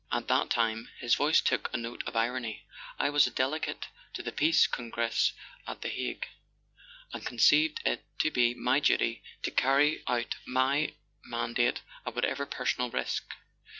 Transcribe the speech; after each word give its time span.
At 0.11 0.27
that 0.29 0.49
time" 0.49 0.89
(his 0.97 1.13
voice 1.13 1.41
took 1.41 1.69
a 1.71 1.77
note 1.77 2.01
of 2.07 2.15
irony) 2.15 2.65
"I 2.97 3.11
was 3.11 3.27
a 3.27 3.29
Delegate 3.29 3.85
to 4.13 4.23
the 4.23 4.31
Peace 4.31 4.65
Congress 4.65 5.33
at 5.67 5.81
the 5.83 5.89
Hague, 5.89 6.25
and 7.13 7.23
conceived 7.23 7.81
it 7.85 8.03
to 8.17 8.31
be 8.31 8.55
my 8.55 8.79
duty 8.79 9.21
to 9.43 9.51
carry 9.51 10.01
out 10.07 10.33
my 10.43 10.95
mandate 11.23 11.81
at 12.03 12.15
whatever 12.15 12.47
personal 12.47 12.89
risk. 12.89 13.31